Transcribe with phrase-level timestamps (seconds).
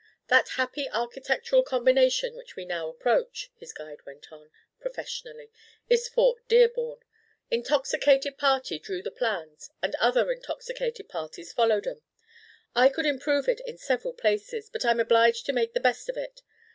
[0.29, 5.51] "That happy architectural combination which we now approach," his guide went on, professionally,
[5.89, 7.01] "is Fort Dearborn.
[7.51, 12.01] Intoxicated party drew the plans and other intoxicated parties followed 'em.
[12.73, 16.17] I could improve it in several places, but I'm obliged to make the best of
[16.17, 16.41] it.